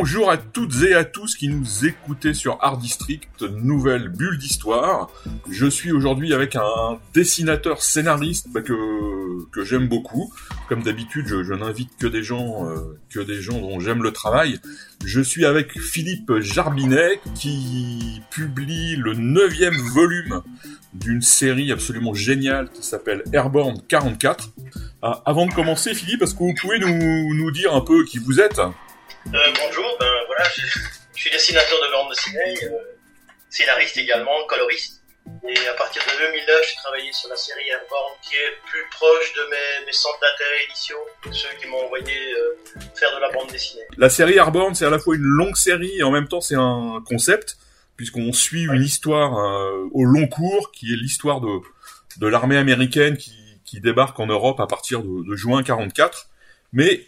[0.00, 5.10] Bonjour à toutes et à tous qui nous écoutez sur Art District, nouvelle bulle d'histoire.
[5.50, 10.32] Je suis aujourd'hui avec un dessinateur scénariste bah, que, j'aime beaucoup.
[10.68, 14.60] Comme d'habitude, je, n'invite que des gens euh, que des gens dont j'aime le travail.
[15.04, 20.42] Je suis avec Philippe Jarbinet qui publie le neuvième volume
[20.94, 24.50] d'une série absolument géniale qui s'appelle Airborne 44.
[25.02, 28.38] Ah, avant de commencer, Philippe, est-ce que vous pouvez nous dire un peu qui vous
[28.38, 28.60] êtes?
[29.34, 30.62] Euh, bonjour, ben voilà, je,
[31.14, 32.78] je suis dessinateur de bande dessinée, euh,
[33.50, 35.02] scénariste également, coloriste.
[35.46, 39.34] Et à partir de 2009, j'ai travaillé sur la série Airborne qui est plus proche
[39.34, 42.58] de mes, mes centres d'intérêt initiaux, ceux qui m'ont envoyé euh,
[42.94, 43.82] faire de la bande dessinée.
[43.98, 46.56] La série Airborne, c'est à la fois une longue série et en même temps c'est
[46.56, 47.58] un concept,
[47.98, 51.60] puisqu'on suit une histoire euh, au long cours, qui est l'histoire de,
[52.16, 56.28] de l'armée américaine qui, qui débarque en Europe à partir de, de juin 44.
[56.72, 57.04] Mais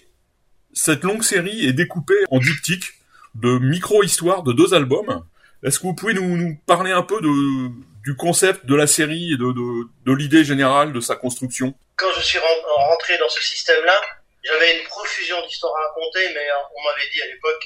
[0.72, 2.94] cette longue série est découpée en diptyques
[3.34, 5.24] de micro-histoires de deux albums.
[5.62, 10.14] Est-ce que vous pouvez nous, parler un peu du concept de la série et de,
[10.14, 11.74] l'idée générale de sa construction?
[11.96, 14.00] Quand je suis ren- rentré dans ce système-là,
[14.42, 17.62] j'avais une profusion d'histoires à raconter, mais euh, on m'avait dit à l'époque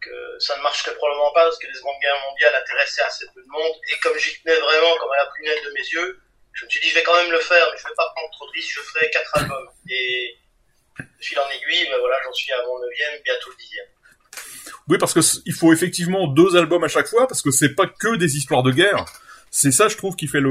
[0.00, 0.10] que
[0.40, 3.48] ça ne marcherait probablement pas parce que les secondes guerres mondiales intéressaient assez peu de
[3.48, 3.74] monde.
[3.92, 6.20] Et comme j'y tenais vraiment comme à la prunelle de mes yeux,
[6.52, 8.30] je me suis dit je vais quand même le faire, mais je vais pas prendre
[8.32, 9.68] trop de risques, je ferai quatre albums.
[11.20, 13.86] Fil en aiguille, ben voilà, j'en suis à mon neuvième, bientôt le dixième.
[14.88, 17.86] Oui, parce que il faut effectivement deux albums à chaque fois, parce que c'est pas
[17.86, 19.04] que des histoires de guerre.
[19.50, 20.42] C'est ça, je trouve, qui fait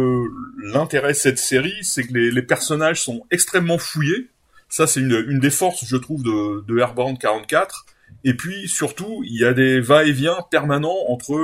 [0.57, 4.29] l'intérêt de cette série, c'est que les, personnages sont extrêmement fouillés.
[4.67, 7.85] Ça, c'est une, une des forces, je trouve, de, de Airborne 44.
[8.23, 11.37] Et puis, surtout, il y a des va-et-vient permanents entre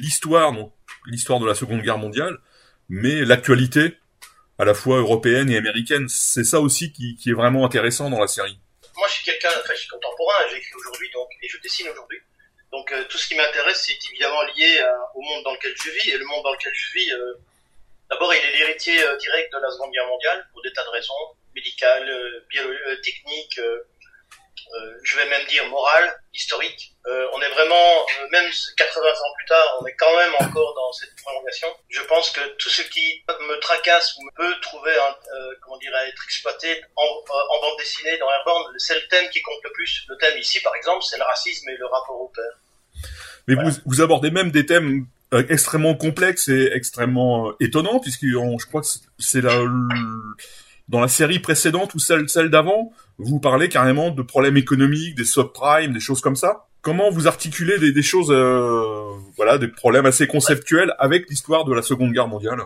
[0.00, 0.72] l'histoire, donc
[1.06, 2.38] l'histoire de la Seconde Guerre mondiale,
[2.88, 3.94] mais l'actualité,
[4.60, 6.06] à la fois européenne et américaine.
[6.08, 8.58] C'est ça aussi qui, qui est vraiment intéressant dans la série.
[8.96, 12.18] moi je suis quelqu'un, enfin je suis contemporain, j'écris aujourd'hui donc et je dessine aujourd'hui.
[12.72, 15.90] Donc euh, tout ce qui m'intéresse c'est évidemment lié à- au monde dans lequel je
[15.90, 17.10] vis et le monde dans lequel je vis.
[17.12, 17.34] euh,
[18.10, 20.88] D'abord il est l'héritier euh, direct de la Seconde Guerre mondiale pour des tas de
[20.90, 21.14] raisons
[21.54, 23.82] médicales, euh, biolo- euh, techniques, euh, euh,
[25.02, 26.92] je vais même dire morales, historiques.
[27.06, 27.74] Euh, on est vraiment,
[28.22, 28.44] euh, même
[28.76, 31.68] 80 ans plus tard, on est quand même encore dans cette prolongation.
[31.88, 35.92] Je pense que tout ce qui me tracasse ou peut trouver, un, euh, comment dire,
[35.96, 39.58] à être exploité en, euh, en bande dessinée dans Airborne, c'est le thème qui compte
[39.64, 40.04] le plus.
[40.08, 42.44] Le thème ici, par exemple, c'est le racisme et le rapport au père.
[43.48, 43.70] Mais Voilà.
[43.70, 48.66] vous, vous abordez même des thèmes euh, extrêmement complexes et extrêmement euh, étonnants, puisque je
[48.66, 48.86] crois que
[49.18, 49.52] c'est- la,
[50.90, 55.92] dans la série précédente ou celle, d'avant, vous parlez carrément de problèmes économiques, des subprimes,
[55.92, 56.66] des choses comme ça.
[56.82, 61.82] Comment vous articulez des, choses, euh, voilà, des problèmes assez conceptuels avec l'histoire de la
[61.82, 62.58] Seconde Guerre mondiale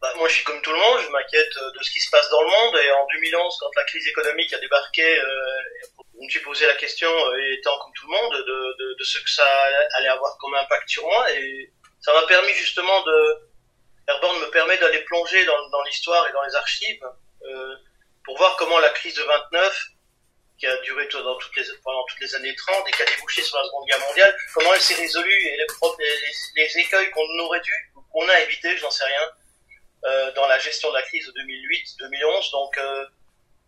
[0.00, 2.10] Bah, moi, je suis comme tout le monde, je m'inquiète euh, de ce qui se
[2.10, 2.76] passe dans le monde.
[2.76, 5.24] Et en 2011, quand la crise économique a débarqué, euh,
[6.14, 9.04] je me suis posé la question, euh, étant comme tout le monde, de, de, de
[9.04, 9.46] ce que ça
[9.94, 11.26] allait avoir comme impact sur moi.
[11.32, 13.47] Et ça m'a permis justement de...
[14.08, 17.04] Airborne me permet d'aller plonger dans, l'histoire et dans les archives
[17.44, 17.76] euh,
[18.24, 19.88] pour voir comment la crise de 29,
[20.58, 23.86] qui a duré pendant toutes les années 30 et qui a débouché sur la Seconde
[23.86, 25.56] Guerre mondiale, comment elle s'est résolue et
[26.56, 27.72] les, écueils qu'on aurait dû,
[28.12, 29.30] qu'on a évité, j'en sais rien,
[30.04, 32.50] euh, dans la gestion de la crise de 2008-2011.
[32.50, 33.06] Donc euh,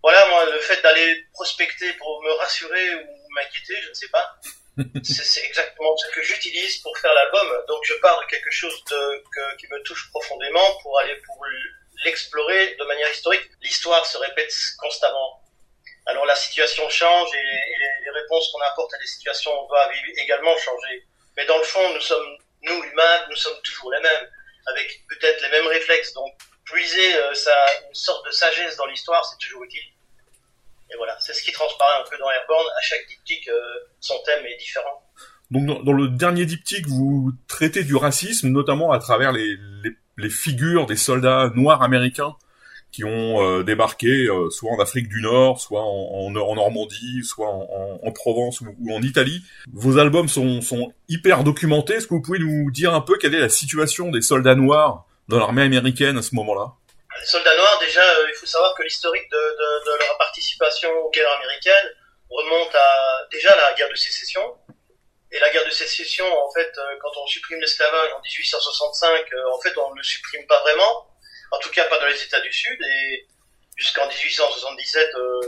[0.02, 4.36] voilà, moi, le fait d'aller prospecter pour me rassurer ou m'inquiéter, je ne sais pas,
[5.02, 7.64] c'est exactement ce que j'utilise pour faire l'album.
[7.68, 8.74] Donc je pars de quelque chose
[9.58, 11.44] qui me touche profondément pour aller pour
[12.04, 13.50] l'explorer de manière historique.
[13.62, 15.42] L'histoire se répète constamment.
[16.06, 21.06] Alors la situation change et, les, réponses qu'on apporte à des situations doivent également changer.
[21.36, 24.30] Mais dans le fond, nous sommes, nous humains, nous sommes toujours les mêmes
[24.66, 26.12] avec peut-être les mêmes réflexes.
[26.12, 26.32] Donc,
[26.64, 27.32] puiser euh,
[27.88, 29.92] une sorte de sagesse dans l'histoire, c'est toujours utile.
[30.92, 32.66] Et voilà, c'est ce qui transparaît un peu dans Airborne.
[32.78, 33.60] À chaque diptyque, euh,
[34.00, 35.02] son thème est différent.
[35.50, 39.58] Donc dans, le dernier diptyque, vous traitez du racisme, notamment à travers les,
[40.28, 42.34] figures des soldats noirs américains
[42.92, 47.62] qui ont euh, débarqué euh, soit en Afrique du Nord, soit en, Normandie, soit en,
[47.62, 49.42] en, en Provence ou, en Italie.
[49.72, 51.94] Vos albums sont hyper documentés.
[51.94, 55.06] Est-ce que vous pouvez nous dire un peu quelle est la situation des soldats noirs
[55.28, 56.74] dans l'armée américaine à ce moment-là?
[57.20, 60.90] Les soldats noirs, déjà, euh, il faut savoir que l'historique de, de, de leur participation
[60.90, 61.94] aux guerres américaines
[62.30, 64.56] remonte à déjà la guerre de sécession,
[65.32, 69.50] Et la guerre de sécession, en fait, euh, quand on supprime l'esclavage en 1865, euh,
[69.52, 71.06] en fait, on ne le supprime pas vraiment.
[71.52, 72.80] En tout cas, pas dans les États du Sud.
[72.82, 73.26] Et
[73.76, 75.40] jusqu'en 1877, euh,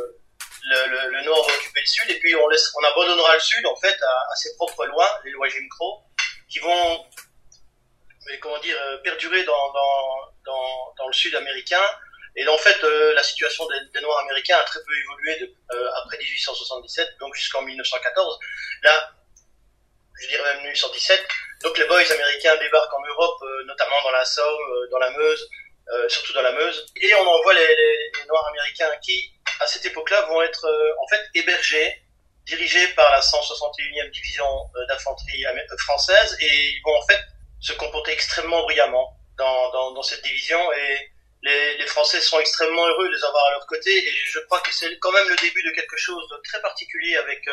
[0.64, 2.10] le, le, le, Nord va occuper le Sud.
[2.10, 5.20] Et puis, on, laisse, on abandonnera le Sud, en fait, à, à ses propres lois,
[5.24, 6.04] les lois Jim Crow,
[6.48, 7.04] qui vont,
[8.26, 11.82] mais comment dire, perdurer dans, dans, dans, le Sud américain.
[12.36, 16.18] Et en fait, euh, la situation des, Noirs américains a très peu évolué euh, après
[16.18, 18.38] 1877, donc jusqu'en 1914.
[18.82, 19.12] Là,
[20.22, 21.26] je dirais même 1817.
[21.62, 25.10] Donc les boys américains débarquent en Europe, euh, notamment dans la Somme, euh, dans la
[25.10, 25.48] Meuse,
[25.92, 29.66] euh, surtout dans la Meuse, et on envoie les, les, les Noirs américains qui, à
[29.66, 30.66] cette époque-là, vont être
[31.00, 32.02] en fait hébergés,
[32.46, 34.46] dirigés par la 161e division
[34.88, 35.44] d'infanterie
[35.78, 37.20] française, et ils vont en fait
[37.62, 41.10] se comporter extrêmement brillamment dans, dans, dans cette division et
[41.42, 44.60] les, les, Français sont extrêmement heureux de les avoir à leur côté et je crois
[44.60, 47.52] que c'est quand même le début de quelque chose de très particulier avec euh,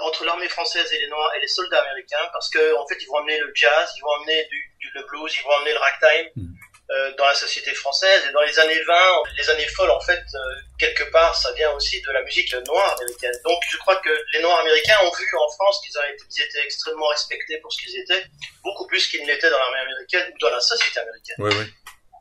[0.00, 3.06] entre l'armée française et les Noirs et les soldats américains parce que en fait ils
[3.06, 6.30] vont amener le jazz, ils vont amener du, du blues, ils vont amener le ragtime
[6.36, 6.42] mm.
[6.42, 6.71] euh,
[7.16, 10.38] dans la société française et dans les années 20, les années folles en fait euh,
[10.78, 13.32] quelque part ça vient aussi de la musique noire américaine.
[13.44, 17.58] Donc je crois que les Noirs américains ont vu en France qu'ils étaient, extrêmement respectés
[17.58, 18.24] pour ce qu'ils étaient,
[18.62, 21.36] beaucoup plus qu'ils n'étaient dans l'armée américaine ou dans la société américaine.
[21.38, 21.72] Oui, oui.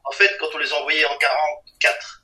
[0.06, 2.24] En fait, quand on les envoyait en 44,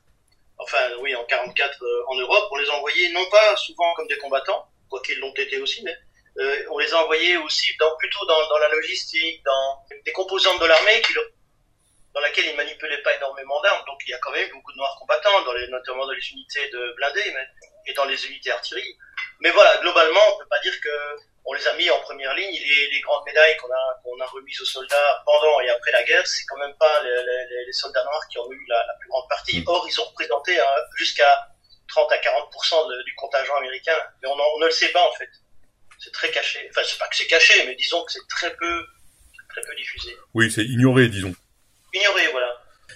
[0.59, 4.17] enfin oui, en 44 euh, en Europe, on les envoyait non pas souvent comme des
[4.17, 5.95] combattants, quoiqu'ils l'ont été aussi, mais
[6.39, 10.61] euh, on les a envoyés aussi dans, plutôt dans, dans la logistique, dans des composantes
[10.61, 11.13] de l'armée qui
[12.17, 13.85] dans laquelle ils manipulaient pas énormément d'armes.
[13.85, 16.95] Donc il y a quand même beaucoup de noirs combattants, notamment dans les unités de
[16.97, 17.31] blindés
[17.85, 18.97] et dans les unités artillerie.
[19.39, 20.89] Mais voilà, globalement, on peut pas dire que
[21.45, 22.51] on les a mis en première ligne.
[22.51, 26.57] Les, grandes médailles qu'on a, remises aux soldats pendant et après la guerre, c'est quand
[26.57, 29.63] même pas les, soldats noirs qui ont eu la, plus grande partie.
[29.67, 30.65] Or, ils ont représenté hein,
[30.97, 31.47] jusqu'à
[31.87, 35.13] 30 à 40% de, du contingent américain, mais on, on, ne le sait pas en
[35.13, 35.29] fait.
[35.99, 36.67] C'est très caché.
[36.71, 38.85] Enfin, c'est pas que c'est caché, mais disons que c'est très peu,
[39.49, 40.17] très peu diffusé.
[40.33, 41.33] Oui, c'est ignoré, disons.
[41.93, 42.47] Ignoré, voilà.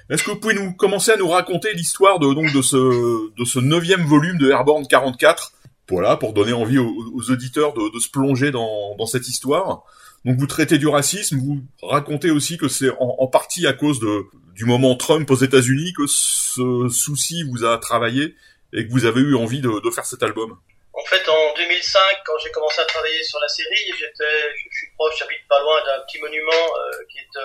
[0.10, 3.46] Est-ce que vous pouvez nous commencer à nous raconter l'histoire de donc de ce de
[3.46, 5.54] ce neuvième volume de Airborne 44
[5.92, 9.84] voilà, pour donner envie aux, aux auditeurs de, de, se plonger dans, dans, cette histoire.
[10.24, 14.00] Donc vous traitez du racisme, vous racontez aussi que c'est en, en, partie à cause
[14.00, 14.24] de,
[14.56, 18.36] du moment Trump aux États-Unis que ce souci vous a travaillé
[18.74, 20.58] et que vous avez eu envie de, de faire cet album.
[20.94, 24.38] En fait, en 2005, quand j'ai commencé à travailler sur la série, j'étais,
[24.72, 27.42] je suis proche, j'habite pas loin d'un petit monument euh, qui est euh,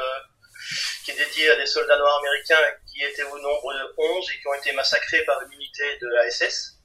[1.05, 4.41] qui est dédié à des soldats noirs américains qui étaient au nombre de 11 et
[4.41, 6.77] qui ont été massacrés par une unité de la SS.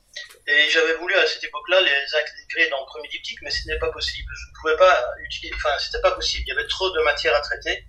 [0.48, 3.80] Et j'avais voulu à cette époque-là les intégrer dans le premier diptyque, mais ce n'est
[3.80, 4.30] pas possible.
[4.36, 6.44] Je ne pouvais pas utiliser, enfin, c'était pas possible.
[6.48, 7.86] Il y avait trop de matière à traiter.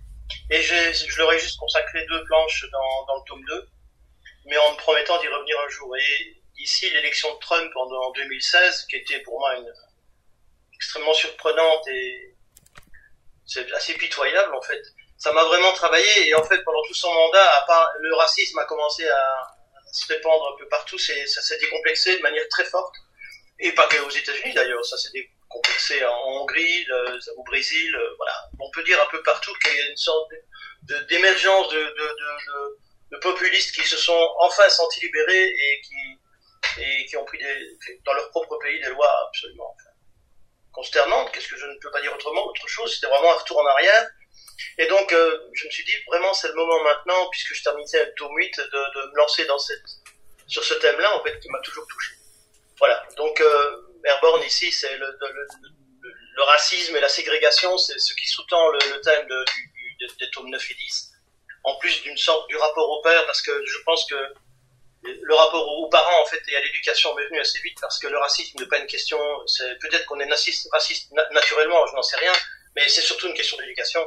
[0.49, 3.69] Et je leur ai juste consacré deux planches dans, le tome 2,
[4.45, 5.95] mais en me promettant d'y revenir un jour.
[5.97, 9.55] Et ici, l'élection de Trump en, en 2016, qui était pour moi
[10.73, 12.35] extrêmement surprenante et
[13.75, 14.81] assez pitoyable en fait.
[15.17, 17.65] Ça m'a vraiment travaillé et en fait pendant tout son mandat,
[17.99, 19.53] le racisme a commencé à,
[19.93, 22.95] se répandre un peu partout, ça s'est décomplexé de manière très forte.
[23.59, 26.85] Et pas que aux États-Unis d'ailleurs, ça s'est décomplexé en Hongrie,
[27.37, 28.33] au Brésil, euh, voilà.
[28.59, 30.31] On peut dire un peu partout qu'il y a une sorte
[31.07, 35.81] d'émergence de, populistes qui se sont enfin sentis libérés et
[37.07, 37.39] qui, ont pris
[38.03, 39.75] dans leur propre pays des lois absolument
[40.71, 41.31] consternantes.
[41.31, 43.65] Qu'est-ce que je ne peux pas dire autrement Autre chose, c'était vraiment un retour en
[43.67, 44.09] arrière.
[44.77, 48.05] Et donc, euh, je me suis dit, vraiment, c'est le moment maintenant, puisque je terminais
[48.05, 49.83] le tome 8, de, me lancer dans cette,
[50.47, 52.13] sur ce thème-là, en fait, qui m'a toujours touché.
[52.79, 53.05] Voilà.
[53.17, 55.17] Donc, euh, Airborne, ici, c'est le,
[56.45, 60.71] racisme et la ségrégation, c'est ce qui sous-tend le, thème de, du, des tomes 9
[60.71, 61.11] et 10.
[61.63, 64.15] En plus d'une sorte du rapport au père, parce que je pense que
[65.03, 68.07] le rapport aux parents, en fait, et à l'éducation m'est venu assez vite, parce que
[68.07, 72.01] le racisme n'est pas une question, c'est peut-être qu'on est raciste, raciste naturellement, je n'en
[72.01, 72.33] sais rien,
[72.75, 74.05] mais c'est surtout une question d'éducation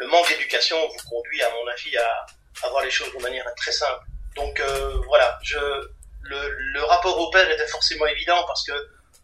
[0.00, 2.26] le manque d'éducation vous conduit, à mon avis, à,
[2.62, 4.04] à voir les choses de manière très simple.
[4.34, 5.38] Donc euh, voilà,
[6.22, 8.72] le, rapport au père était forcément évident parce que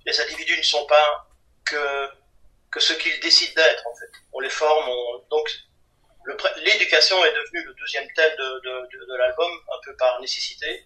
[0.04, 1.26] les individus ne sont pas
[1.64, 2.10] que,
[2.78, 4.10] ce qu'ils décident d'être en fait.
[4.34, 5.50] On les forme, on, donc
[6.58, 10.84] l'éducation est devenue le deuxième thème de l'album, un peu par nécessité.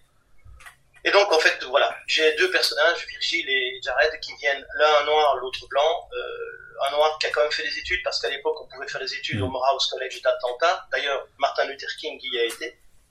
[1.03, 5.35] Et donc en fait voilà, j'ai deux personnages, Virgile et Jared, qui viennent l'un noir,
[5.37, 6.09] l'autre blanc.
[6.13, 8.87] Euh, un noir qui a quand même fait des études, parce qu'à l'époque, on pouvait
[8.87, 9.43] faire des études mm.
[9.43, 10.87] au Morehouse College d'Atlanta.
[10.91, 12.65] D'ailleurs, Martin Luther King y a été,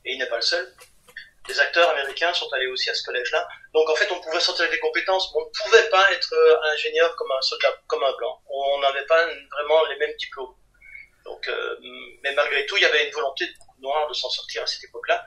[0.04, 0.75] et il n'est pas le seul.
[1.47, 3.49] Des acteurs américains sont allés aussi à ce collège-là.
[3.73, 6.73] Donc, en fait, on pouvait sortir des compétences, mais on ne pouvait pas être euh,
[6.75, 8.40] ingénieur comme un soldat, comme un blanc.
[8.49, 10.54] On n'avait pas vraiment les mêmes diplômes.
[11.25, 11.76] Donc, euh,
[12.23, 14.62] mais malgré tout, il y avait une volonté de beaucoup de noirs de s'en sortir
[14.62, 15.26] à cette époque-là,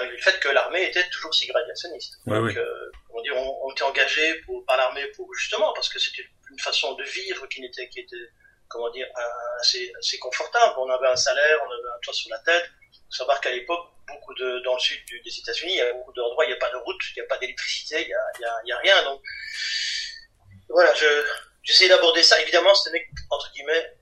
[0.00, 2.14] malgré le fait que l'armée était toujours ségrégationniste.
[2.26, 2.56] Ouais, Donc, oui.
[2.56, 6.26] euh, on, dit, on, on était engagé pour, par l'armée pour justement parce que c'était
[6.50, 8.26] une façon de vivre qui n'était, qui était,
[8.68, 9.06] comment dire,
[9.60, 10.74] assez, assez confortable.
[10.78, 12.66] On avait un salaire, on avait un toit sur la tête.
[13.10, 16.12] Faut savoir qu'à l'époque, beaucoup de, dans le sud des États-Unis, il y a beaucoup
[16.12, 18.24] d'endroits, il n'y a pas de route, il n'y a pas d'électricité, il n'y a,
[18.38, 19.02] il y a, il y a rien.
[19.04, 19.20] Donc,
[20.68, 21.06] voilà, je,
[21.62, 22.40] j'essaie d'aborder ça.
[22.42, 23.92] Évidemment, ce n'est, entre guillemets,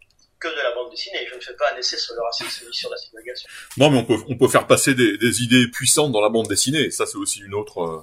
[0.40, 1.26] que de la bande dessinée.
[1.30, 3.48] Je ne fais pas un essai sur le racisme ni sur la ségrégation.
[3.76, 6.48] Non, mais on peut, on peut faire passer des, des idées puissantes dans la bande
[6.48, 6.90] dessinée.
[6.90, 8.00] Ça, c'est aussi une autre, euh,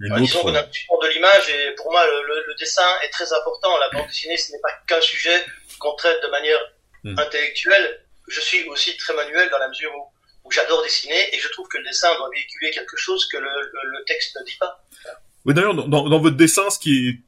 [0.00, 0.40] une autre.
[0.42, 3.30] qu'on a un support de l'image et pour moi, le, le- le dessin est très
[3.32, 3.76] important.
[3.78, 5.44] La bande dessinée, ce n'est pas qu'un sujet
[5.78, 6.58] qu'on traite de manière
[7.04, 7.16] Hmm.
[7.20, 8.00] intellectuelle.
[8.26, 11.68] Je suis aussi très manuel dans la mesure où, où j'adore dessiner et je trouve
[11.68, 14.82] que le dessin doit véhiculer quelque chose que le, texte ne dit pas.
[15.44, 17.18] Oui, d'ailleurs, dans, dans, dans votre dessin, ce qui est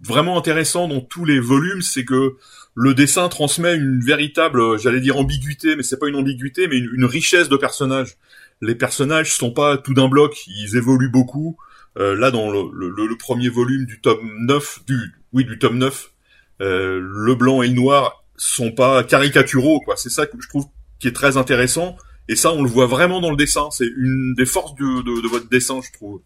[0.00, 2.36] vraiment intéressant dans tous les volumes, c'est que
[2.74, 6.76] le dessin transmet une véritable, euh, j'allais dire ambiguïté, mais c'est pas une ambiguïté, mais
[6.76, 8.16] une, richesse de personnages.
[8.60, 11.56] Les personnages sont pas tout d'un bloc, ils évoluent beaucoup.
[11.98, 14.96] Euh, là, dans le, le, le premier volume du tome 9, du,
[15.32, 16.12] oui, du tome 9,
[16.60, 19.96] euh, le blanc et le noir sont pas caricaturaux, quoi.
[19.96, 20.66] C'est ça que je trouve
[20.98, 21.96] qui est très intéressant.
[22.28, 23.68] Et ça, on le voit vraiment dans le dessin.
[23.70, 26.20] C'est une des forces de, de, de votre dessin, je trouve.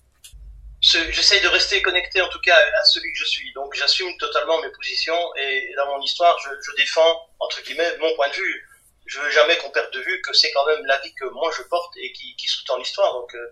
[0.80, 3.52] J'essaye de rester connecté en tout cas à celui que je suis.
[3.52, 8.14] Donc j'assume totalement mes positions et dans mon histoire, je, je défends, entre guillemets, mon
[8.14, 8.66] point de vue.
[9.06, 11.62] Je veux jamais qu'on perde de vue que c'est quand même l'avis que moi je
[11.64, 13.12] porte et qui, qui sous-tend l'histoire.
[13.12, 13.46] Donc euh,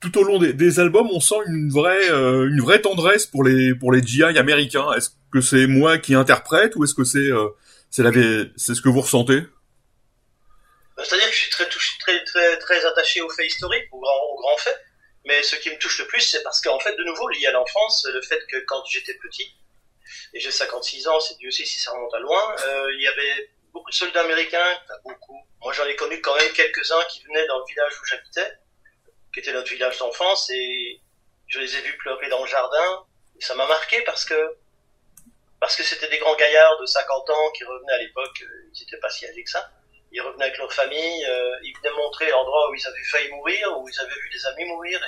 [0.00, 3.44] tout au long des, des albums, on sent une vraie, euh, une vraie tendresse pour
[3.44, 4.92] les pour les GI américains.
[4.92, 7.48] Est-ce que c'est moi qui interprète ou est-ce que c'est euh,
[7.90, 8.10] c'est la
[8.56, 9.42] c'est ce que vous ressentez?
[10.96, 14.22] C'est-à-dire que je suis très, touché, très, très, très attaché aux faits historiques, aux grands,
[14.32, 14.80] aux grands faits.
[15.24, 17.52] Mais ce qui me touche le plus, c'est parce qu'en fait, de nouveau, lié à
[17.52, 19.56] l'enfance, le fait que quand j'étais petit,
[20.34, 23.08] et j'ai 56 ans, c'est Dieu sait si ça remonte à loin, euh, il y
[23.08, 25.40] avait beaucoup de soldats américains, enfin beaucoup.
[25.62, 28.52] Moi, j'en ai connu quand même quelques-uns qui venaient dans le village où j'habitais,
[29.32, 31.00] qui était notre village d'enfance, et
[31.48, 33.06] je les ai vus pleurer dans le jardin.
[33.38, 34.56] Et ça m'a marqué parce que
[35.58, 38.80] parce que c'était des grands gaillards de 50 ans qui revenaient à l'époque, euh, ils
[38.80, 39.72] n'étaient pas si âgés que ça
[40.14, 43.78] ils revenaient avec leur famille, euh, ils venaient montrer l'endroit où ils avaient failli mourir,
[43.78, 45.00] où ils avaient vu des amis mourir.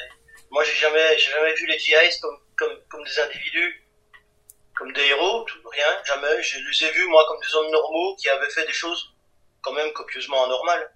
[0.51, 3.87] Moi, j'ai jamais, j'ai jamais vu les GIs comme, comme, comme des individus,
[4.77, 6.43] comme des héros, tout, rien, jamais.
[6.43, 9.15] Je les ai vus, moi, comme des hommes normaux qui avaient fait des choses
[9.63, 10.91] quand même copieusement anormales.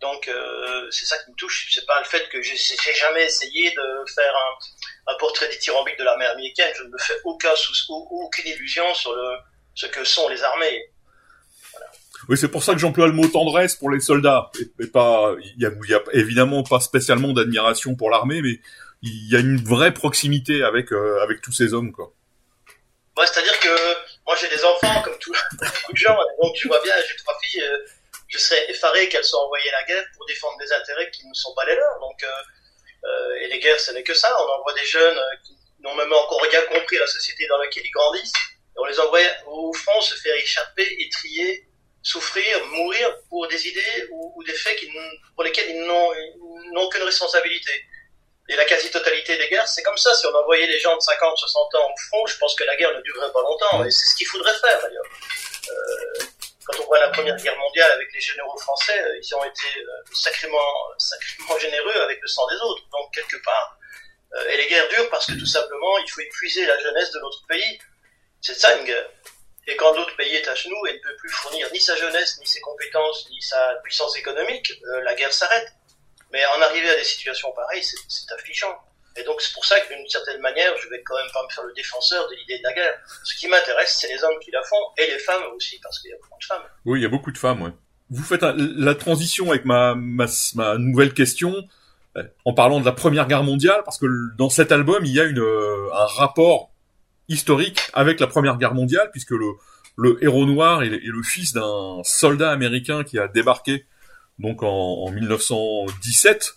[0.00, 1.68] Donc, euh, c'est ça qui me touche.
[1.72, 2.56] C'est pas le fait que j'ai
[2.92, 6.72] jamais essayé de faire un, un portrait dithyrambique de l'armée américaine.
[6.76, 9.38] Je ne me fais aucun sous, aucune illusion sur le,
[9.74, 10.90] ce que sont les armées.
[12.28, 14.50] Oui, c'est pour ça que j'emploie le mot tendresse pour les soldats.
[14.80, 18.60] Et, pas, il y a, évidemment pas spécialement d'admiration pour l'armée, mais
[19.02, 22.12] il y a une vraie proximité avec euh, avec tous ces hommes, quoi.
[23.16, 23.68] Ouais, c'est-à-dire que
[24.26, 27.38] moi j'ai des enfants comme tout, beaucoup de gens, donc tu vois bien, j'ai trois
[27.42, 27.78] filles, euh,
[28.28, 31.34] je serais effaré qu'elles soient envoyées à la guerre pour défendre des intérêts qui ne
[31.34, 32.00] sont pas les leurs.
[32.00, 34.34] Donc, euh, et les guerres, ce n'est que ça.
[34.40, 37.84] On envoie des jeunes qui n'ont même encore rien compris à la société dans laquelle
[37.84, 38.32] ils grandissent.
[38.32, 41.68] Et on les envoie au front se faire échapper, étrier,
[42.04, 44.88] souffrir, mourir pour des idées ou, des faits qui,
[45.34, 47.72] pour lesquels ils n'ont ils n'ont aucune responsabilité.
[48.48, 50.14] Et la quasi-totalité des guerres, c'est comme ça.
[50.14, 52.76] Si on envoyait les gens de 50, 60 ans au front, je pense que la
[52.76, 53.84] guerre ne durerait pas longtemps.
[53.84, 55.04] Et c'est ce qu'il faudrait faire, d'ailleurs.
[55.70, 56.24] Euh,
[56.66, 59.64] quand on voit la Première Guerre mondiale avec les généraux français, euh, ils ont été
[59.78, 60.58] euh, sacrément,
[60.98, 62.82] sacrément généreux avec le sang des autres.
[62.90, 63.78] Donc, quelque part,
[64.34, 67.20] euh, et les guerres durent parce que tout simplement, il faut épuiser la jeunesse de
[67.20, 67.78] notre pays.
[68.40, 69.08] C'est ça une guerre.
[69.66, 72.38] Et quand l'autre pays est à genoux et ne peut plus fournir ni sa jeunesse,
[72.40, 75.72] ni ses compétences, ni sa puissance économique, euh, la guerre s'arrête.
[76.32, 78.76] Mais en arriver à des situations pareilles, c'est affligeant.
[79.16, 81.52] Et donc c'est pour ça que d'une certaine manière, je vais quand même pas me
[81.54, 82.98] faire le défenseur de l'idée de la guerre.
[83.22, 86.10] Ce qui m'intéresse, c'est les hommes qui la font, et les femmes aussi, parce qu'il
[86.10, 86.62] y a beaucoup de femmes.
[86.84, 87.70] Oui, il y a beaucoup de femmes, ouais.
[88.10, 91.54] Vous faites la transition avec ma, ma, ma nouvelle question
[92.16, 94.06] euh, en parlant de la Première Guerre mondiale, parce que
[94.36, 96.70] dans cet album, il y a une, euh, un rapport
[97.28, 99.46] historique avec la Première Guerre mondiale, puisque le,
[99.96, 103.84] le héros noir est, est le fils d'un soldat américain qui a débarqué
[104.38, 106.54] donc en, en 1917.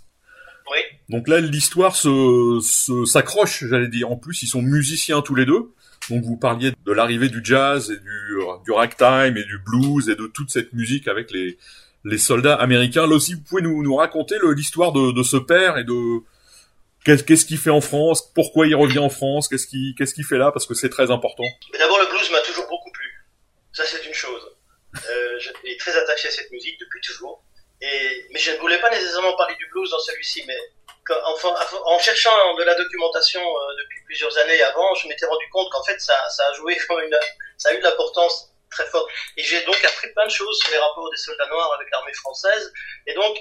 [0.72, 0.80] Oui.
[1.10, 4.12] Donc là, l'histoire se se- s'accroche, j'allais dire.
[4.12, 5.72] En plus, ils sont musiciens tous les deux.
[6.10, 10.16] Donc vous parliez de l'arrivée du jazz et du, du ragtime et du blues et
[10.16, 11.58] de toute cette musique avec les,
[12.04, 13.08] les soldats américains.
[13.08, 16.20] Là aussi, vous pouvez nous, nous raconter le- l'histoire de, de ce père et de
[17.16, 20.66] qu'est-ce qu'il fait en France, pourquoi il revient en France, qu'est-ce qu'il fait là, parce
[20.66, 21.44] que c'est très important.
[21.78, 23.06] D'abord, le blues m'a toujours beaucoup plu.
[23.74, 24.42] Ça, c'est une chose.
[24.96, 27.44] Euh, je suis très attaché à cette musique depuis toujours.
[27.82, 30.58] Mais je ne voulais pas nécessairement parler du blues dans celui-ci, mais
[31.86, 35.84] en cherchant de la documentation euh, depuis plusieurs années avant, je m'étais rendu compte qu'en
[35.84, 37.18] fait, ça, ça a joué une,
[37.58, 39.10] ça a eu de l'importance très forte.
[39.38, 42.14] Et j'ai donc appris plein de choses sur les rapports des soldats noirs avec l'armée
[42.14, 42.74] française.
[43.06, 43.38] Et donc,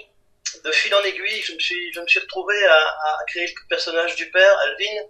[0.64, 3.68] de fil en aiguille, je me suis, je me suis retrouvé à, à créer le
[3.68, 5.08] personnage du père, Alvin,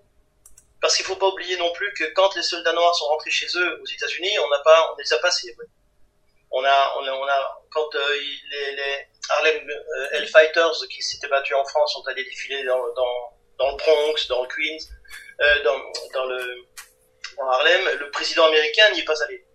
[0.81, 3.47] parce qu'il faut pas oublier non plus que quand les soldats noirs sont rentrés chez
[3.57, 5.67] eux aux États-Unis, on n'a pas, on les a pas célébrés.
[6.51, 8.17] On a, on a, on a quand euh,
[8.51, 13.37] les, les, Harlem euh, Hellfighters qui s'étaient battus en France sont allés défiler dans, dans,
[13.59, 14.79] dans le Bronx, dans le Queens,
[15.41, 15.79] euh, dans,
[16.15, 16.67] dans le
[17.37, 19.46] dans Harlem, le président américain n'y est pas allé.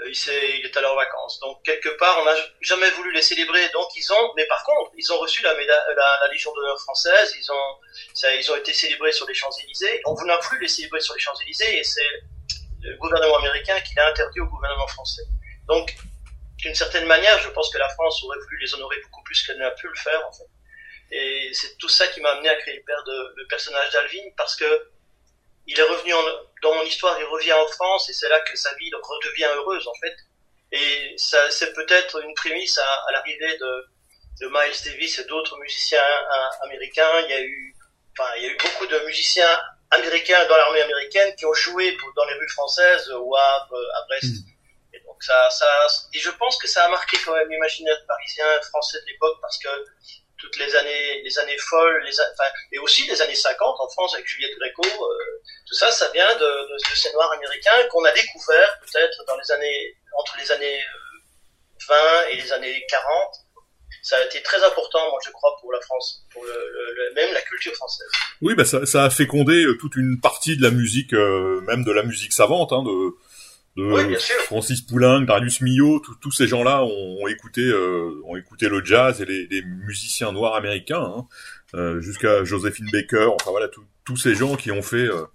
[0.00, 1.40] Euh, il, est, il est vacances.
[1.40, 3.68] Donc quelque part, on n'a jamais voulu les célébrer.
[3.70, 7.34] Donc ils ont, mais par contre, ils ont reçu la, médaille, la, Légion d'honneur française.
[7.38, 10.00] Ils ont, ils ont été célébrés sur les Champs Élysées.
[10.06, 12.08] On n'a plus les célébrer sur les Champs Élysées, et c'est
[12.82, 15.22] le gouvernement américain qui l'a interdit au gouvernement français.
[15.66, 15.94] Donc,
[16.58, 19.58] d'une certaine manière, je pense que la France aurait voulu les honorer beaucoup plus qu'elle
[19.58, 20.48] n'a pu le faire, en fait.
[21.10, 24.90] Et c'est tout ça qui m'a amené à créer le personnage d'Alvin, parce que
[25.68, 26.22] il est revenu en,
[26.62, 29.86] dans mon histoire, il revient en France et c'est là que sa vie redevient heureuse
[29.86, 30.16] en fait.
[30.72, 33.86] Et ça, c'est peut-être une prémisse à, à l'arrivée de,
[34.40, 37.20] de Miles Davis et d'autres musiciens hein, américains.
[37.20, 37.74] Il y a eu,
[38.18, 39.60] enfin, il y a eu beaucoup de musiciens
[39.90, 44.02] américains dans l'armée américaine qui ont joué pour, dans les rues françaises, au Havre, à
[44.08, 44.24] Brest.
[44.24, 44.94] Mmh.
[44.94, 45.66] Et donc ça, ça,
[46.12, 49.58] et je pense que ça a marqué quand même l'imaginaire parisien, français de l'époque, parce
[49.58, 49.68] que
[50.38, 54.14] toutes les années, les années folles, les, enfin, et aussi les années 50 en France
[54.14, 58.04] avec Juliette Gréco, euh, tout ça, ça vient de, de, de ces Noirs américains qu'on
[58.04, 60.80] a découvert peut-être dans les années, entre les années
[61.88, 63.10] 20 euh, et les années 40.
[64.02, 67.34] Ça a été très important, moi je crois, pour la France, pour le, le, même
[67.34, 68.06] la culture française.
[68.40, 71.84] Oui, bah ça, ça a fécondé euh, toute une partie de la musique, euh, même
[71.84, 73.16] de la musique savante, hein, de
[73.78, 74.16] oui,
[74.46, 79.20] Francis Poulenc, Darius Milhaud, tous ces gens-là ont, ont écouté, euh, ont écouté le jazz
[79.20, 81.28] et les, les musiciens noirs américains, hein,
[81.74, 83.68] euh, jusqu'à Josephine Baker, enfin voilà,
[84.04, 85.26] tous ces gens qui ont fait euh,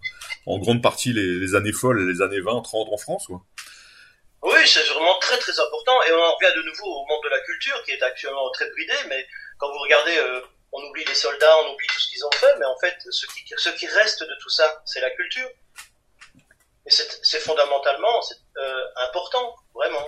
[0.46, 3.28] en grande partie les, les, années folles, les années 20, 30 en France.
[3.28, 3.42] Quoi.
[4.42, 7.30] Oui, c'est vraiment très très important et on en revient de nouveau au monde de
[7.30, 9.26] la culture qui est actuellement très bridé, mais
[9.58, 10.20] quand vous regardez,
[10.74, 13.26] on oublie les soldats, on oublie tout ce qu'ils ont fait, mais en fait, ce
[13.28, 15.48] qui, ce qui reste de tout ça, c'est la culture.
[16.86, 18.20] Et c'est fondamentalement
[18.58, 20.06] euh, important, vraiment.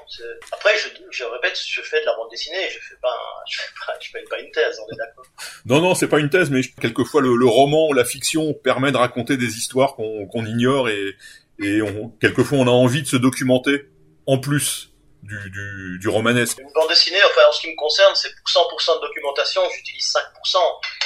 [0.51, 3.17] Après, je, je répète, je fais de la bande dessinée, je fais pas,
[3.49, 5.25] je fais pas, je fais pas une thèse, on est d'accord.
[5.65, 8.91] Non, non, c'est pas une thèse, mais quelquefois le, le, roman ou la fiction permet
[8.91, 11.15] de raconter des histoires qu'on qu'on ignore et,
[11.63, 13.85] et on, quelquefois on a envie de se documenter
[14.27, 14.91] en plus
[15.23, 16.59] du, du, du romanesque.
[16.59, 20.05] Une bande dessinée, enfin, en ce qui me concerne, c'est pour 100% de documentation, j'utilise
[20.05, 20.57] 5%,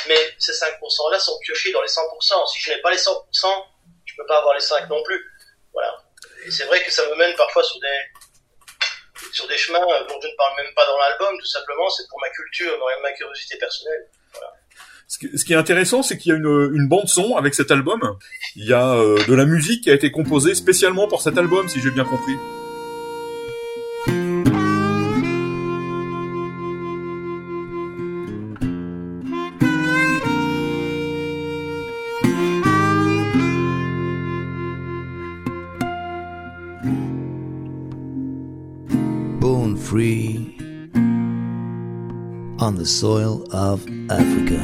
[0.07, 2.47] mais ces 5%-là sont piochés dans les 100%.
[2.51, 3.15] Si je n'ai pas les 100%,
[4.05, 5.23] je peux pas avoir les 5 non plus.
[6.45, 10.27] Et c'est vrai que ça me mène parfois sur des, sur des chemins dont je
[10.27, 14.07] ne parle même pas dans l'album, tout simplement, c'est pour ma culture, ma curiosité personnelle.
[15.07, 17.99] Ce qui est intéressant, c'est qu'il y a une, une, bande son avec cet album.
[18.55, 21.67] Il y a euh, de la musique qui a été composée spécialement pour cet album,
[21.67, 22.35] si j'ai bien compris.
[42.79, 44.63] The soil of Africa,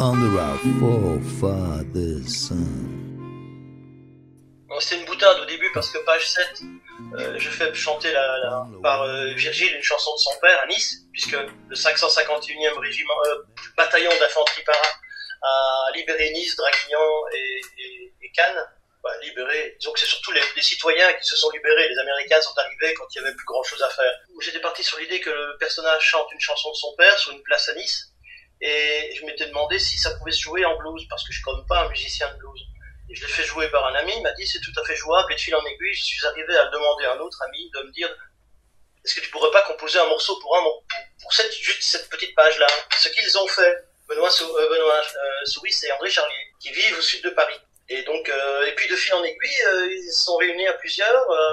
[0.00, 2.56] on the route son.
[4.78, 6.62] C'est une boutade au début parce que page 7,
[7.18, 11.04] euh, je fais chanter la, par euh, Virgile une chanson de son père à Nice,
[11.12, 11.32] puisque
[11.68, 13.42] le 551e régiment, euh,
[13.76, 14.78] bataillon d'infanterie para
[15.42, 17.10] a libéré Nice, Draguignan
[18.22, 18.64] et Cannes
[19.02, 19.76] bah, libérés.
[19.78, 21.88] Disons que c'est surtout les, les, citoyens qui se sont libérés.
[21.88, 24.12] Les Américains sont arrivés quand il y avait plus grand chose à faire.
[24.40, 27.42] J'étais parti sur l'idée que le personnage chante une chanson de son père sur une
[27.42, 28.08] place à Nice.
[28.60, 31.50] Et je m'étais demandé si ça pouvait se jouer en blues, parce que je suis
[31.50, 32.60] même pas un musicien de blues.
[33.08, 34.96] Et je l'ai fait jouer par un ami, il m'a dit c'est tout à fait
[34.96, 37.70] jouable, et de fil en aiguille, je suis arrivé à demander à un autre ami
[37.74, 38.14] de me dire
[39.04, 40.62] est-ce que tu pourrais pas composer un morceau pour un
[41.30, 42.66] cette, juste cette petite page-là?
[42.98, 43.74] Ce qu'ils ont fait,
[44.08, 47.58] Benoît, euh, Benoît euh, Souris et André Charlier, qui vivent au sud de Paris.
[47.92, 50.74] Et donc, euh, et puis de fil en aiguille, euh, ils se sont réunis à
[50.74, 51.50] plusieurs euh,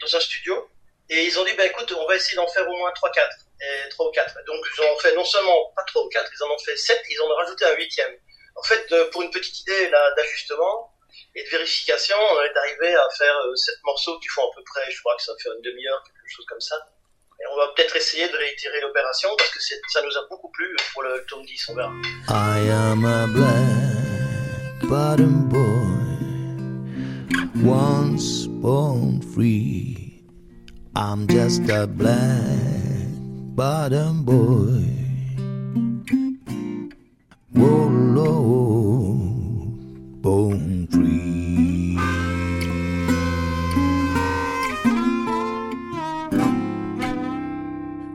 [0.00, 0.68] dans un studio
[1.08, 3.22] et ils ont dit, bah écoute, on va essayer d'en faire au moins 3-4,
[3.60, 4.34] et 3 ou 4.
[4.48, 7.00] Donc ils ont fait non seulement pas 3 ou 4, ils en ont fait 7,
[7.08, 8.12] ils en ont rajouté un huitième.
[8.56, 10.92] En fait, pour une petite idée d'ajustement
[11.36, 14.90] et de vérification, on est arrivé à faire 7 morceaux qui font à peu près,
[14.90, 16.76] je crois que ça fait une demi-heure, quelque chose comme ça.
[17.40, 20.74] Et on va peut-être essayer de réitérer l'opération parce que ça nous a beaucoup plu
[20.92, 21.92] pour le tome 10, on verra.
[22.28, 23.86] I am a black
[24.88, 25.75] bottom boy,
[27.66, 30.22] once born free.
[30.94, 33.10] I'm just a black
[33.56, 34.86] bottom boy.
[37.52, 39.18] Whoa, low,
[40.22, 41.98] born free.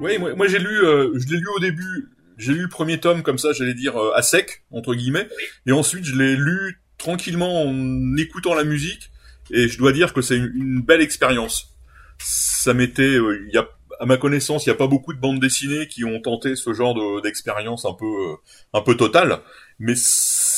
[0.01, 2.99] Oui, moi, moi j'ai lu, euh, je l'ai lu au début j'ai lu le premier
[2.99, 5.27] tome comme ça, j'allais dire euh, à sec entre guillemets,
[5.67, 9.11] et ensuite je l'ai lu tranquillement en écoutant la musique
[9.53, 11.75] et je dois dire que c'est une, belle expérience.
[12.19, 13.17] Ça m'était,
[13.55, 13.67] a
[14.01, 16.73] à ma connaissance, il n'y a pas beaucoup de bandes dessinées qui ont tenté ce
[16.73, 18.35] genre d'expérience un peu, euh,
[18.73, 19.41] un peu totale.
[19.77, 19.93] Mais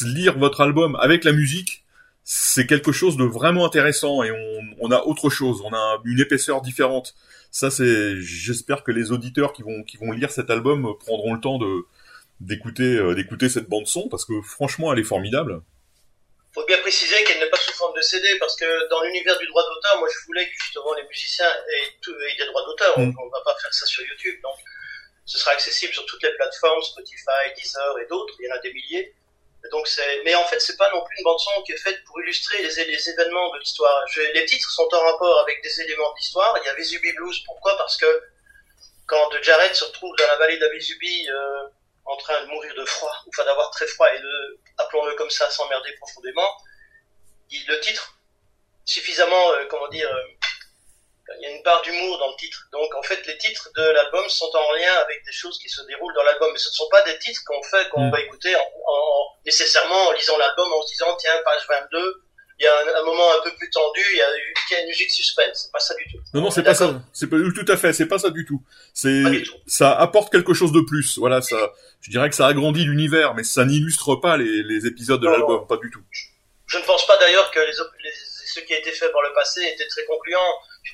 [0.06, 1.84] lire votre album avec la musique,
[2.24, 6.22] c'est quelque chose de vraiment intéressant et on, on a autre chose, on a une
[6.22, 7.16] épaisseur différente.
[7.52, 11.42] Ça, c'est, j'espère que les auditeurs qui vont, qui vont lire cet album prendront le
[11.42, 11.86] temps de
[12.40, 15.62] d'écouter, euh, d'écouter cette bande son parce que franchement, elle est formidable
[16.54, 19.48] faut bien préciser qu'elle n'est pas sous forme de CD parce que dans l'univers du
[19.48, 22.98] droit d'auteur, moi je voulais que justement les musiciens aient, tout, aient des droits d'auteur.
[23.00, 23.14] Mm.
[23.20, 24.40] On, ne va pas faire ça sur YouTube.
[24.44, 24.56] Donc
[25.26, 28.36] ce sera accessible sur toutes les plateformes, Spotify, Deezer et d'autres.
[28.40, 29.16] Il y en a des milliers.
[29.72, 32.04] donc c'est, mais en fait c'est pas non plus une bande son qui est faite
[32.06, 34.06] pour illustrer les, les événements de l'histoire.
[34.34, 36.56] les titres sont en rapport avec des éléments de l'histoire.
[36.62, 37.40] Il y a Vesubie Blues.
[37.46, 37.76] Pourquoi?
[37.78, 38.22] Parce que
[39.08, 41.68] quand Jared se retrouve dans la vallée de la Vesubie, euh,
[42.06, 45.30] en train de mourir de froid, ou enfin d'avoir très froid et de, appelons-le comme
[45.30, 46.58] ça, s'emmerder profondément,
[47.50, 48.18] il, le titre,
[48.86, 52.68] suffisamment, euh, comment dire, euh, il y a une part d'humour dans le titre.
[52.72, 55.82] Donc en fait, les titres de l'album sont en lien avec des choses qui se
[55.84, 58.12] déroulent dans l'album, mais ce ne sont pas des titres qu'on fait, qu'on mm.
[58.12, 58.62] va écouter en,
[59.46, 62.23] nécessairement en lisant l'album, en se disant, tiens, page 22,
[62.60, 65.64] il y a un, moment un peu plus tendu, il y a, une musique suspense.
[65.64, 66.18] C'est pas ça du tout.
[66.34, 67.02] Non, non, c'est pas ça.
[67.12, 67.94] C'est pas tout à fait.
[67.94, 68.62] C'est pas ça du tout.
[68.94, 69.24] C'est
[69.68, 71.18] ça apporte quelque chose de plus.
[71.18, 71.74] Voilà, ça.
[72.02, 75.66] Je dirais que ça agrandit l'univers, mais ça n'illustre pas les, les, épisodes de l'album,
[75.68, 76.04] pas du tout.
[76.68, 79.62] Je ne pense pas d'ailleurs que les, ce qui a été fait par le passé
[79.64, 80.40] était très concluant.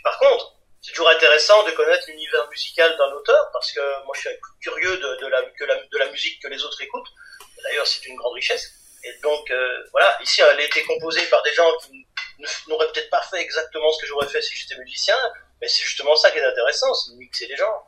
[0.04, 4.22] Par contre, c'est toujours intéressant de connaître l'univers musical d'un auteur, parce que moi je
[4.22, 4.30] suis
[4.62, 7.10] curieux de, de, la, de la musique que les autres écoutent.
[7.64, 8.79] D'ailleurs, c'est une grande richesse.
[9.04, 12.06] Et donc, euh, voilà, ici, elle a été composée par des gens qui
[12.70, 15.16] n'auraient peut-être pas fait exactement ce que j'aurais fait si j'étais musicien,
[15.62, 17.86] mais c'est justement ça qui est intéressant, c'est de mixer les gens.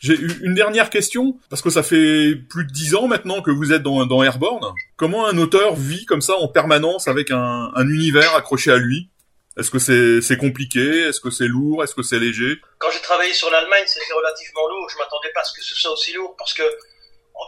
[0.00, 3.72] J'ai une dernière question, parce que ça fait plus de dix ans maintenant que vous
[3.72, 4.72] êtes dans, dans Airborne.
[4.96, 9.08] Comment un auteur vit comme ça en permanence avec un, un univers accroché à lui?
[9.56, 10.80] Est-ce que c'est c'est compliqué?
[10.80, 11.84] Est-ce que c'est lourd?
[11.84, 12.56] Est-ce que c'est léger?
[12.78, 14.90] Quand j'ai travaillé sur l'Allemagne, c'était relativement lourd.
[14.90, 16.64] Je m'attendais pas à ce que ce soit aussi lourd, parce que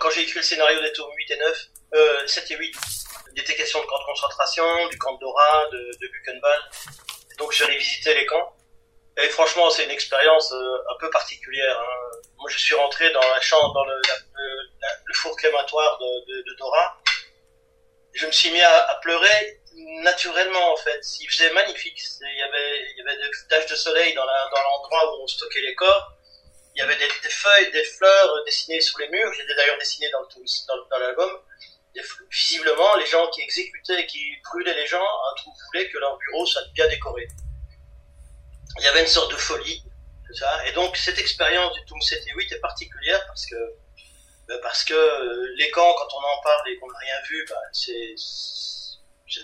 [0.01, 2.77] quand j'ai écrit le scénario des tours 8 et 9, euh, 7 et 8.
[3.35, 6.63] Il était question de camp de concentration, du camp de Dora, de, de Buchenwald.
[7.39, 8.57] Donc j'allais visiter les camps.
[9.19, 11.79] Et franchement, c'est une expérience euh, un peu particulière.
[11.81, 12.21] Hein.
[12.39, 16.99] Moi, je suis rentré dans la chambre, dans le, le, four crématoire de, de, Dora.
[18.13, 19.61] Je me suis mis à, pleurer
[20.03, 21.01] naturellement, en fait.
[21.21, 21.99] Il faisait magnifique.
[22.21, 25.27] Il y avait, il y avait des taches de soleil dans l'endroit dans où on
[25.27, 26.13] stockait les corps.
[26.75, 29.33] Il y avait des, feuilles, des fleurs dessinées sur les murs.
[29.33, 31.31] J'étais d'ailleurs dessiné dans l'album.
[31.31, 31.41] Dans,
[32.31, 36.63] visiblement, les gens qui exécutaient, qui brûlaient les gens, hein, voulaient que leur bureau soit
[36.75, 37.27] bien décoré.
[38.79, 39.83] Il y avait une sorte de folie,
[40.37, 40.67] ça.
[40.67, 43.57] Et donc, cette expérience du Toum 7 et 8 est particulière parce que,
[44.49, 47.45] ben, parce que euh, les camps, quand on en parle et qu'on n'a rien vu,
[47.49, 48.15] ben, c'est,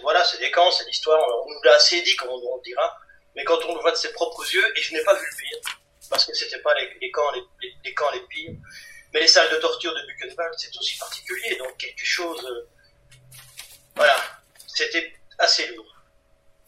[0.00, 2.96] voilà, c'est des camps, c'est l'histoire, on, nous l'a assez dit, comme on, dira.
[3.34, 5.36] Mais quand on le voit de ses propres yeux, et je n'ai pas vu le
[5.36, 5.76] pire,
[6.10, 8.54] parce que c'était pas les, camps les, camps les pires,
[9.12, 12.42] mais les salles de torture de Buchenwald, c'est aussi particulier, donc quelque chose.
[12.44, 12.68] Euh,
[13.94, 14.16] voilà,
[14.66, 16.02] c'était assez lourd.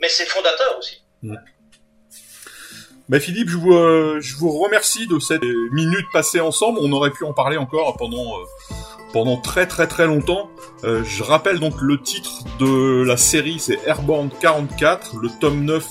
[0.00, 1.02] Mais c'est fondateur aussi.
[1.22, 1.36] Mm.
[3.08, 6.78] Bah Philippe, je vous, euh, je vous remercie de cette minute passée ensemble.
[6.80, 8.44] On aurait pu en parler encore pendant euh,
[9.12, 10.50] pendant très très très longtemps.
[10.82, 15.16] je rappelle donc le titre de la série, c'est Airborne 44.
[15.16, 15.86] Le tome 9,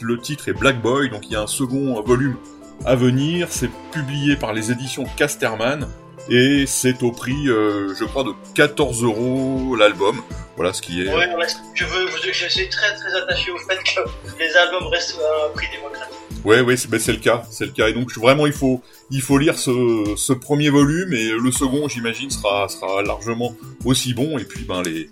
[0.00, 1.10] le titre est Black Boy.
[1.10, 2.36] Donc il y a un second volume
[2.84, 3.48] à venir.
[3.50, 5.88] C'est publié par les éditions Casterman
[6.28, 10.22] et c'est au prix, euh, je crois, de 14 euros l'album.
[10.56, 11.14] Voilà ce qui est.
[11.14, 11.28] Ouais,
[11.74, 14.00] je, veux, je suis très très attaché au fait que
[14.38, 16.14] les albums restent à un prix démocratique.
[16.44, 17.88] Ouais, ouais, c'est ben, le cas, c'est le cas.
[17.88, 21.88] Et donc vraiment, il faut, il faut lire ce, ce premier volume et le second,
[21.88, 24.38] j'imagine, sera, sera largement aussi bon.
[24.38, 25.10] Et puis, ben les,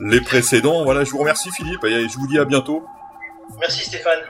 [0.00, 0.84] les précédents.
[0.84, 2.84] Voilà, je vous remercie Philippe et je vous dis à bientôt.
[3.60, 4.20] Merci Stéphane.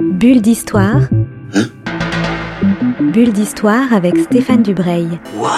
[0.00, 1.00] Bulle d'histoire.
[3.12, 5.08] Bulle d'histoire avec Stéphane Dubreuil.
[5.36, 5.50] Waouh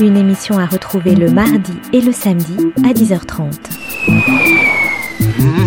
[0.00, 3.52] Une émission à retrouver le mardi et le samedi à 10h30.
[5.38, 5.62] Mmh.